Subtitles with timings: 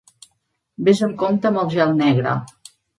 [0.89, 2.39] Ves amb compte amb el gel negre!